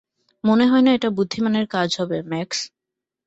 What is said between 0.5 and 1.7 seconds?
হয় না এটা বুদ্ধিমানের